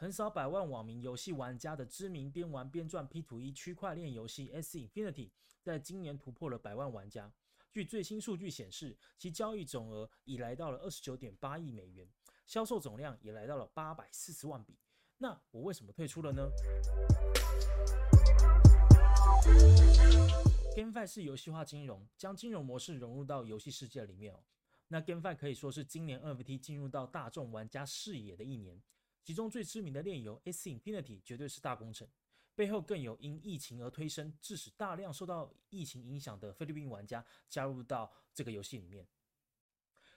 [0.00, 7.32] 横扫百万网民游戏玩家的知名边玩边赚 P to E 区块链游戏 S Infinity，在今年突破了百万玩家。
[7.72, 12.08] 据最新数据显示，其交易总额已来到了二十九点八亿美元，
[12.46, 14.78] 销售总量也来到了八百四十万笔。
[15.16, 16.48] 那我为什么退出了呢
[20.76, 24.38] ？GameFi 是游戏化金融，将金融模式融入到游戏世界里面哦。
[24.86, 28.80] 那 GameFi 可以说是今年 NFT 进入到大众玩家视野的一年。
[29.28, 32.08] 其中最知名的炼油 S Infinity 绝对是大工程，
[32.54, 39.06] 背后更有因疫情而推升，致使大量受到疫情影响的菲律宾玩家加入到这个游戏里面。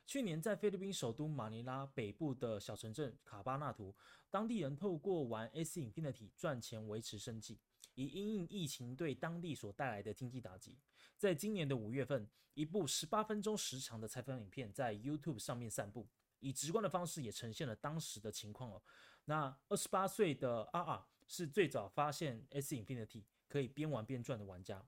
[0.08, 3.94] 去年在菲律宾首都马尼拉北部的小城镇卡巴纳图，
[4.30, 7.60] 当地人透过玩 S Infinity 赚钱维持生计，
[7.96, 10.78] 以因应疫情对当地所带来的经济打击。
[11.18, 16.08] 在今年的五月份，一部十八分钟时长的采访影片在 YouTube 上面散布。
[16.42, 18.82] 以直观的方式也呈现了当时的情况哦。
[19.26, 24.86] 那二十八岁的阿尔是最早发现 S Infinity 可以边玩边赚的玩家。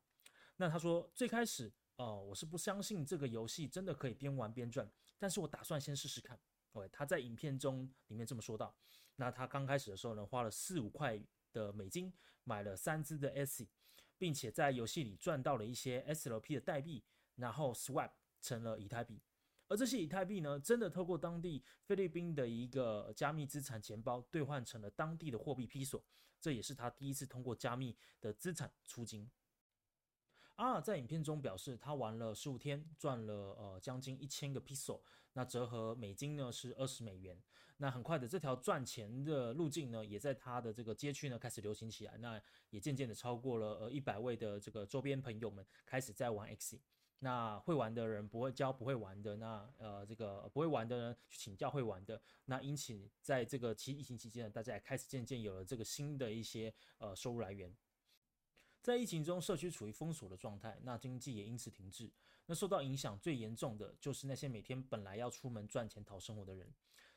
[0.58, 6.40] 那他说，最开始哦，我是不相信这个游戏真的可以边玩边赚，但是我打算先试试看。
[6.72, 8.76] 对，他在影片中里面这么说到。
[9.16, 11.20] 那他刚开始的时候呢，花了四五块
[11.52, 12.12] 的美金
[12.44, 13.68] 买了三只的 S，
[14.18, 17.04] 并且在游戏里赚到了一些 SLP 的代币，
[17.36, 19.22] 然后 swap 成了以太币。
[19.68, 26.04] 而这些以太币呢，真的透过当地菲律宾的一个加密资产钱包兑换成了当地的货币批索，
[26.40, 29.30] 这也是他第一次通过加密的资产出金。
[30.56, 35.02] 阿尔在影片中表示，他玩了十五天，赚了呃将近一千个 p i s o
[35.34, 37.42] 那折合美金呢是二十美元。
[37.78, 46.80] 那很快的这条赚钱的路径呢，也在他的这个街区呢开始流行起来，那也渐渐的超过了呃一百位的这个周边朋友们开始在玩 X。
[47.24, 57.74] 那会玩的人不会教不会玩的，那呃这个不会玩的人去请教会玩的，那因此在这个期疫情期间呢，大家也开始渐渐有了这个新的一些呃收入来源。
[58.82, 62.12] 在疫情中，社区处于封锁的状态，那经济也因此停滞。
[62.46, 66.70] 那受到影响最严重的就是那些每天本来要出门赚钱讨生活的人。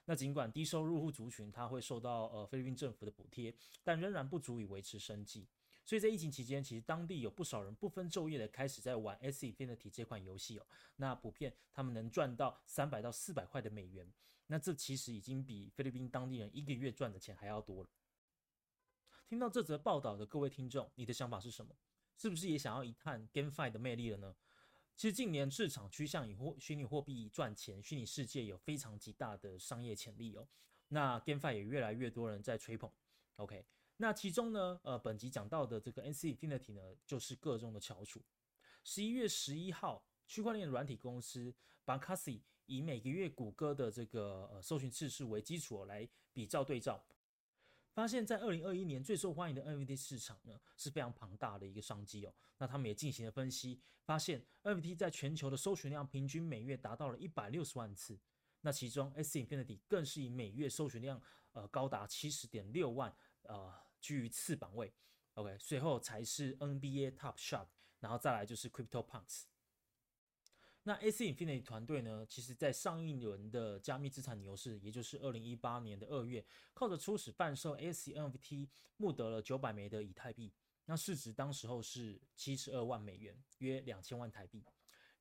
[0.04, 3.52] 那尽管低收入户族群他会受到呃菲律宾政府的补贴，
[3.82, 5.48] 但仍然不足以维持生计。
[5.86, 10.66] 所以在疫情期间，其实当地有不少人不分昼夜的开始在玩 S Infinity 这款游戏哦。
[10.96, 14.12] 那普遍他们能赚到三百到四百块的美元，
[14.48, 17.90] 那这其实已经比菲律宾当地人一个月赚的钱还要多了。
[19.28, 21.72] 听到这则报道的各位听众，你的想法是什么？
[22.16, 24.34] 是不是也想要一探 GameFi 的魅力了呢？
[24.96, 30.48] 其实近年市场趋向以货虚拟货币赚钱，虚拟世界有非常极大的商业潜力哦。
[30.88, 32.90] 那 GameFi 也越来越多人在吹捧。
[33.36, 33.64] OK。
[33.98, 38.22] 那其中呢，呃，本集讲到的这个 NC Infinity 呢，就是个中的翘楚。
[38.84, 41.54] 十一月十一号，区块链软体公司
[41.86, 47.06] Bankasi 以每个月谷歌的这个呃搜寻次数为基础来比照对照，
[47.94, 52.34] 发现，在二零二一年最受欢迎的 NFT 市场呢是非常庞大的一个商机哦。
[52.58, 58.20] 那他们也进行了分析，发现 NFT 在全球的搜寻量平均每月达到了一百六十万次。
[58.60, 61.18] 那其中 s Infinity 更是以每月搜寻量
[61.52, 63.10] 呃高达七十点六万
[63.44, 63.85] 呃。
[64.06, 64.94] 居于次榜位
[65.34, 67.66] ，OK，随后才是 NBA Top Shot，
[67.98, 69.46] 然后再来就是 Crypto Punks。
[70.84, 80.52] 那 AC Infinity 团队呢，其实在上一轮的加密资产牛市，也就是二零一八年的二月，靠着初始贩售 AC NFT，募得了九百枚的以太币，
[80.84, 84.64] 那市值当时候是七十二万美元，约两千万台币。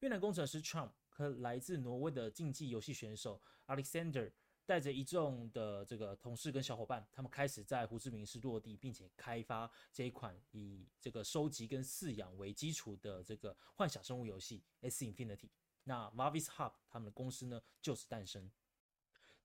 [0.02, 4.32] 越南工程师 Trump 和来自挪威的竞技游戏选手 Alexander。
[4.66, 15.50] 带着一众的这个同事跟小伙伴，他们开始在胡志明市落地，并且开发这一款以这个收集跟饲养为基础的这个幻想生物游戏 S Infinity。
[15.84, 18.52] 那 Mavis Hub 他们的公司呢就此诞生。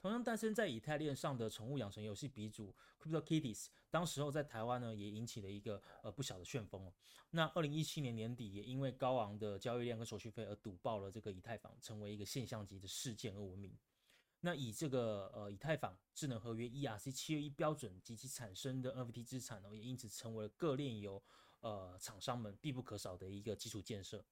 [0.00, 6.94] 同样诞生在以太链上的宠物养成游戏鼻祖 Crypto Kitties，当时候在台湾呢也引起了一个呃不小的旋风哦。
[7.32, 13.76] 那二零一七年年底也因为高昂的交易量跟手续费而堵爆了这个以太坊，成为一个现象级的事件而闻名。
[14.40, 21.22] 那以这个呃以太坊智能合约 ERC 七二一标准及其产生的 NFT 资产呢，也因此成为了各链游
[21.60, 24.24] 呃厂商们必不可少的一个基础建设。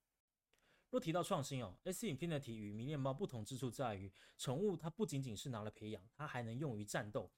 [0.90, 7.30] 若提到创新哦，S Infinity 与迷恋猫不同之处在于，宠物它不仅仅是拿来培养，它还能用于战斗。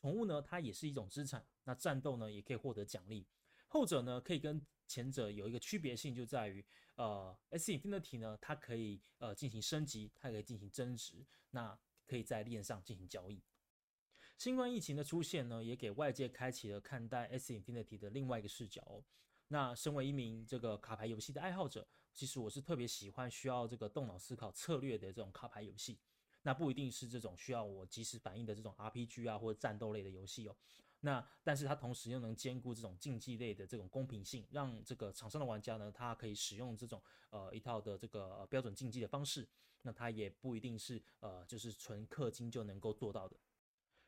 [0.00, 3.26] 宠物呢，它也是一种资产，那战斗呢，也可以获得奖励。
[3.68, 6.64] 后者呢，可以跟前者有一个区别性，就在于
[6.94, 11.26] 呃 S Infinity 呢，它可以呃进行升级，它可以进行增值。
[11.50, 13.42] 那可以在链上进行交易。
[14.36, 19.04] 新冠疫情的出现呢，也给外界开启了看待 S Infinity 的另外一个视角。
[19.48, 26.00] 那身为一名这个卡牌游戏的爱好者，其实我是特别喜欢需要这个动脑思考策略的这种卡牌游戏。
[26.42, 30.56] 那不一定是这种需要我及时反应的这种 RPG 啊或者战斗类的游戏哦。
[31.04, 39.46] 那但是它同时又能兼顾这种竞技类的这种公平性，让这个场上的玩家呢，他可以使用这种呃一套的这个标准竞技的方式。
[39.82, 43.36] 那它也不一定是呃就是纯氪金就能够做到的。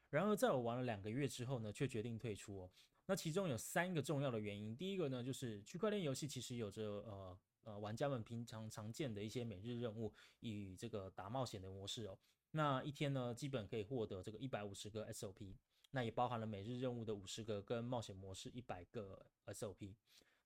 [0.08, 2.70] 然而在我玩了两个月之后呢，却决定退出哦。
[3.04, 4.75] 那其中有三个重要的原因。
[4.75, 10.10] 第一个呢，就是区块链游戏其实有着呃呃玩家们平常常见的一些每日任务
[10.40, 12.19] 与这个打冒险的模式哦。
[12.52, 15.56] 那一天呢，基本可以获得这个一百五十个 SOP。
[15.96, 19.94] 那也包含了每日任务的五十个跟冒险模式一百个 SOP。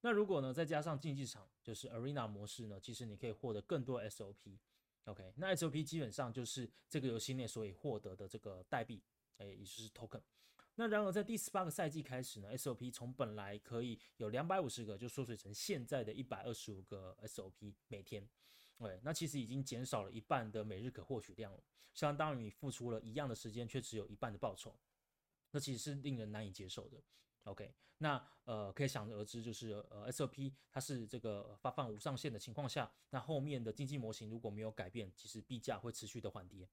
[0.01, 4.57] 那如果呢再加上竞技场，就是 Arena 模式呢，其实你可以获得更多 SOP。
[5.07, 9.03] OK，那 SOP 基本上就是这个游戏内所以获得的这个代币，
[9.39, 10.21] 哎，也就是 Token。
[10.77, 18.25] 那然而在第十八个赛季开始呢，SOP 从本来可以有两百五十个，就缩水成现在的一百二十五个 SOP 每天。
[18.79, 21.61] 对，那其实已经减少了一半的每日可获取量了，
[21.93, 24.79] 相当于你付出了一样的时间，却只有一半的报酬。
[25.51, 27.03] 那其实是令人难以接受的。
[27.45, 36.69] OK，那呃可以想而知，就是呃 SOP 它是这个发放无上限的情况下，那后面的经济模型如果没有改变，其实币价会持续的缓跌。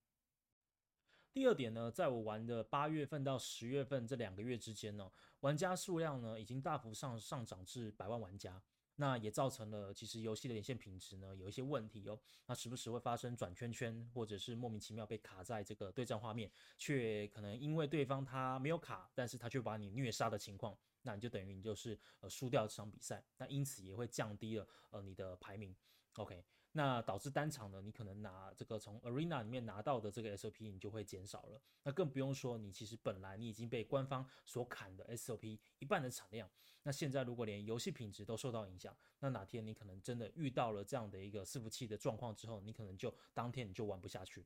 [1.33, 8.61] 第二点呢，在我玩的八月份到十月份这两个月之间呢，玩家数量呢已经大幅上上涨至百万玩家。
[8.99, 25.75] 那也造成了其实游戏的连线品质呢有一些问题哦，那时不时会发生转圈圈，或者是莫名其妙被卡在这个对战画面，却可能因为对方他没有卡，但是他却把你虐杀的情况，那你就等于你就是呃输掉这场比赛，那因此也会降低了呃你的排名
[26.15, 26.43] ，OK。
[26.77, 31.59] 那导致单场呢，你可能拿这个从 Arena 里面拿到的这个 SOP 你就会减少了。
[31.81, 36.47] 那更不用说你其实本来你已经被官方所砍的 SOP 一半的产量。
[36.83, 44.45] 那现在如果连游戏品质都受到影响，那哪天你可能真的遇到了这样的一个伺服器的状况之后，你可能就当天你就玩不下去。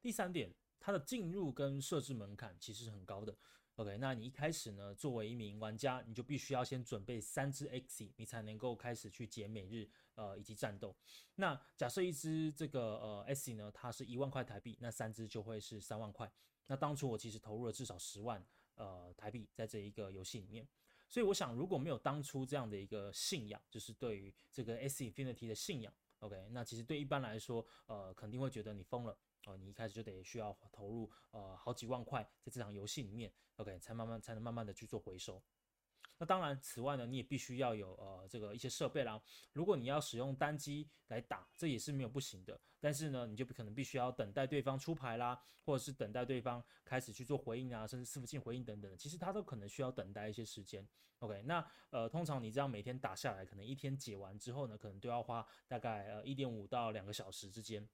[0.00, 0.50] 第三点，
[0.80, 3.36] 它的进入跟设置门槛其实是很高的。
[3.76, 9.88] OK，那你一开始呢，作为一名玩家，你就必须要先准备三只 X，你才能够开始去解每日
[10.20, 10.94] 呃以及战斗。
[11.36, 16.30] 那假设一只这个呃 X 呢，它是一万块台币，那三只就会是三万块。
[16.66, 18.44] 那当初我其实投入了至少十万
[18.74, 20.68] 呃台币在这一个游戏里面，
[21.08, 29.16] 所以我想如果没有当初这样的一个信仰，就是对于这个 S Infinity 的信仰，OK，那其实对一般来说，呃，肯定会觉得你疯了。
[29.46, 35.42] 哦，你一开始就得需要投入呃好几万块在这场游戏里面，OK，才慢慢才能慢慢的去做回收。
[36.20, 39.18] 那当然，此外呢，你也必须要有呃这个一些设备啦。
[39.54, 42.60] 如果你要使用单机来打，这也是没有不行的。
[42.78, 50.86] 但是呢，你就不可能必须要等待对方出牌啦，或者是等待对方开始去做回应啊，甚至伺服器回应等等，其实它都可能需要等待一些时间。
[51.20, 57.88] OK，那呃通常你这样每天打下来，可能一天解完之后呢，可能都要花大概呃一点五到两个小时之间。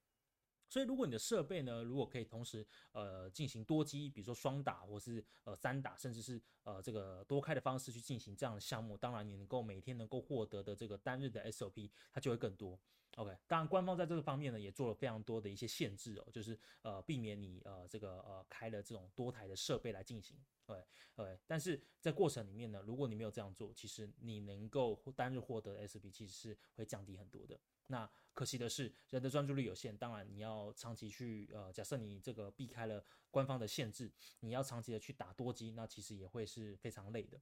[0.69, 12.79] 所以，如果你的设备呢，如果可以同时呃进行多机，比如说双打或是呃三打，甚至是呃这个多开的方式去进行这样的项目，当然你能够每天能够获得的这个单日的 SOP 它就会更多。
[13.17, 20.39] OK，当然官方在这个方面呢也做了非常多的一些限制哦，就是呃避免你呃这个呃开了这种多台的设备来进行。
[20.67, 20.85] 对
[21.15, 27.59] 对，但是在过程里面呢，如果你没有这样做，其实你能够单日获得 SB 其实是会降低很多的。
[27.87, 29.97] 那可惜的是，人的专注力有限。
[29.97, 37.41] 当然，你要长期去呃，假设你这个避开了官方的限制，你要长期的去打多机，那其实也会是非常累的。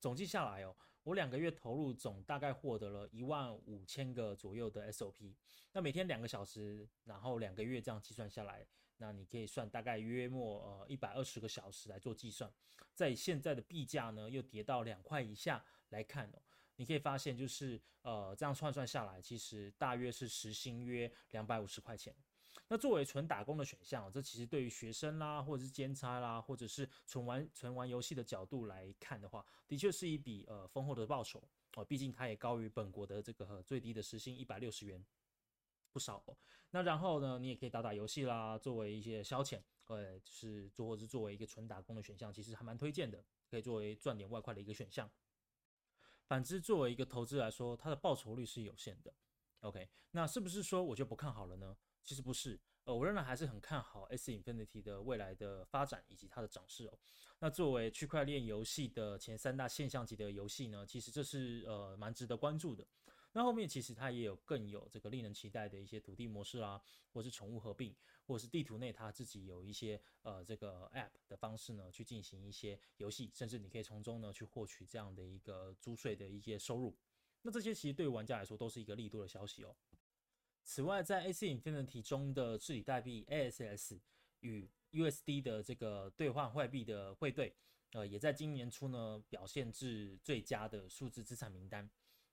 [0.00, 5.34] 总计下来哦，我两个月投入总大概获得了一万五千个左右的 SOP。
[5.72, 12.50] 那每天两个小时，然后两个月这样计算下来，那你可以算大概约莫呃一百二十个小时来做计算。
[12.94, 16.42] 在现在的币价呢，又跌到两块以下来看哦。
[16.76, 22.12] 你可以发现，就是呃，这样算算下来，其实大约是时薪约两百五十块钱。
[22.68, 31.42] 那作为纯打工的选项，这其实对于学生啦，或者是兼差啦，或者是纯玩纯玩游戏的角度来看的话，的确是一笔呃丰厚的报酬
[31.76, 31.84] 哦。
[31.84, 35.04] 毕竟它也高于本国的这个最低的时薪一百六十元，
[35.92, 36.24] 不少。
[36.70, 45.08] 那然后呢，你也可以打打游戏啦，作为一些消遣，呃，是做或是作为一个纯打工的选项，其实还蛮推荐的，可以作为赚点外快的一个选项。
[46.26, 49.14] 反之，作为一个投资来说，它的报酬率是有限的。
[49.60, 51.76] OK，那是不是说我就不看好了呢？
[52.04, 56.98] 其实不是，呃，我仍然还是很看好 S Infinity 的未来的发展以及它的涨势哦。
[57.38, 62.86] 那作为区块链游戏的前三大现象级的游戏呢，其实这是呃蛮值得关注的。
[63.32, 66.80] 那后面其实它也有更有这个令人期待的一些土地模式啊，
[67.12, 67.92] 或是宠物合并，
[68.26, 76.96] 或是地图内它自己有一些呃这个 App 的方式呢，去进行一些游戏，甚至你可以从中呢去获取这样的一个租税的一些收入。
[77.42, 79.74] 那这些其实对玩家来说都是一个利多的消息哦。
[80.64, 84.00] 此外，在 AC Infinity 中的治理代币 ASS
[84.40, 87.54] 与 USD 的这个兑换外币的汇兑，
[87.92, 91.88] 呃，也在今年初呢表现至最佳的数字资产名单。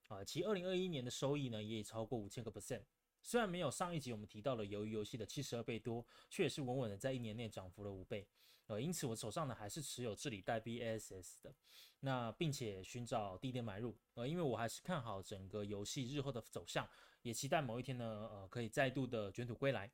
[0.08, 2.82] 啊，其二零二一年的收益呢也已超过五千个 percent。
[3.22, 8.26] 虽然没有上一集我们提到的鱿鱼游戏的七十二倍多，却也是稳稳的在一年内涨幅了五倍。
[8.66, 11.54] 呃，因此我手上呢还是持有治理代币 ASS 的，
[12.00, 13.96] 那并且寻找低点买入。
[14.14, 16.88] 呃，因为我还是看好整个游戏日后的走向，
[17.22, 19.90] 也期待某一天呢，呃，可以再度的卷土归来。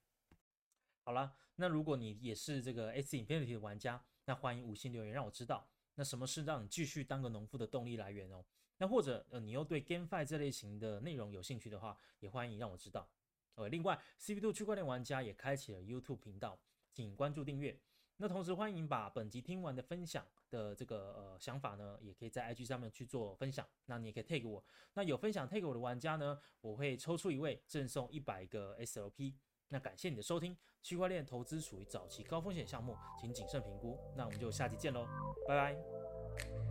[1.05, 8.45] 好了，那如果你也是这个 S Infinity 的玩家，那欢迎五星留言让我知道，那什么是让你继续当个农夫的动力来源哦？
[8.77, 13.11] 那或者呃你又对 GameFi 这类型的内容有兴趣的话，也欢迎让我知道。
[13.55, 16.61] 呃，另外 CP 度区块链玩家也开启了 YouTube 频道，
[16.93, 17.81] 请关注订阅。
[18.21, 23.67] 那同时欢迎把本集听完的分享的这个呃想法呢，也可以在 IG 上面去做分享。
[23.87, 24.63] 那你也可以 take 我，
[24.95, 29.35] 那有分享 take 我的玩家呢，我会抽出一位赠送一百个 SLP。
[29.69, 33.99] 那感谢你的收听，区块链投资属于早期高风险项目，请谨慎评估。
[34.17, 35.07] 那我们就下期见喽，
[35.47, 36.68] 拜拜。